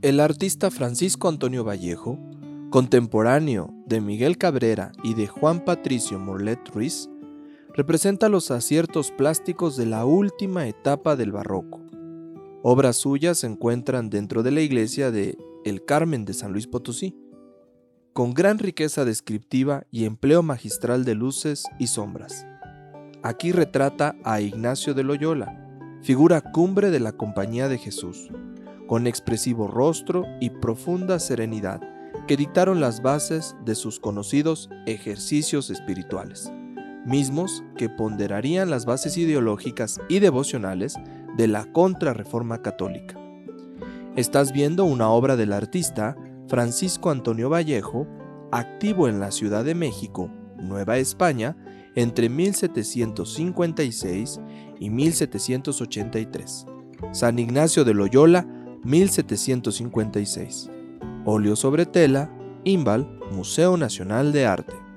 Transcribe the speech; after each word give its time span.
El 0.00 0.18
artista 0.18 0.70
Francisco 0.72 1.28
Antonio 1.28 1.62
Vallejo, 1.62 2.18
contemporáneo 2.70 3.72
de 3.86 4.00
Miguel 4.00 4.36
Cabrera 4.36 4.90
y 5.04 5.14
de 5.14 5.28
Juan 5.28 5.64
Patricio 5.64 6.18
Morlet 6.18 6.58
Ruiz, 6.70 7.08
representa 7.74 8.28
los 8.28 8.50
aciertos 8.50 9.12
plásticos 9.12 9.76
de 9.76 9.86
la 9.86 10.04
última 10.04 10.66
etapa 10.66 11.14
del 11.14 11.30
barroco. 11.30 11.80
Obras 12.62 12.96
suyas 12.96 13.38
se 13.38 13.46
encuentran 13.46 14.10
dentro 14.10 14.42
de 14.42 14.50
la 14.50 14.62
iglesia 14.62 15.12
de 15.12 15.38
El 15.64 15.84
Carmen 15.84 16.24
de 16.24 16.34
San 16.34 16.52
Luis 16.52 16.66
Potosí, 16.66 17.14
con 18.12 18.34
gran 18.34 18.58
riqueza 18.58 19.04
descriptiva 19.04 19.84
y 19.92 20.04
empleo 20.04 20.42
magistral 20.42 21.04
de 21.04 21.14
luces 21.14 21.64
y 21.78 21.86
sombras. 21.86 22.44
Aquí 23.22 23.52
retrata 23.52 24.16
a 24.24 24.40
Ignacio 24.40 24.94
de 24.94 25.04
Loyola, 25.04 25.68
figura 26.02 26.40
cumbre 26.40 26.90
de 26.90 26.98
la 26.98 27.12
Compañía 27.12 27.68
de 27.68 27.78
Jesús, 27.78 28.30
con 28.92 29.06
expresivo 29.06 29.68
rostro 29.68 30.26
y 30.38 30.50
profunda 30.50 31.18
serenidad, 31.18 31.80
que 32.28 32.36
dictaron 32.36 32.82
las 32.82 33.00
bases 33.00 33.56
de 33.64 33.74
sus 33.74 33.98
conocidos 33.98 34.68
ejercicios 34.84 35.70
espirituales, 35.70 36.52
mismos 37.06 37.64
que 37.78 37.88
ponderarían 37.88 38.68
las 38.68 38.84
bases 38.84 39.16
ideológicas 39.16 39.98
y 40.10 40.18
devocionales 40.18 40.96
de 41.38 41.48
la 41.48 41.64
contrarreforma 41.72 42.60
católica. 42.60 43.18
Estás 44.14 44.52
viendo 44.52 44.84
una 44.84 45.08
obra 45.08 45.36
del 45.36 45.54
artista 45.54 46.14
Francisco 46.46 47.08
Antonio 47.08 47.48
Vallejo, 47.48 48.06
activo 48.50 49.08
en 49.08 49.20
la 49.20 49.30
Ciudad 49.30 49.64
de 49.64 49.74
México, 49.74 50.30
Nueva 50.58 50.98
España, 50.98 51.56
entre 51.94 52.28
1756 52.28 54.38
y 54.78 54.90
1783. 54.90 56.66
San 57.12 57.38
Ignacio 57.38 57.84
de 57.84 57.94
Loyola, 57.94 58.46
1756. 58.84 60.70
Óleo 61.24 61.56
sobre 61.56 61.86
tela, 61.86 62.30
Imbal, 62.64 63.18
Museo 63.32 63.76
Nacional 63.76 64.32
de 64.32 64.46
Arte. 64.46 64.91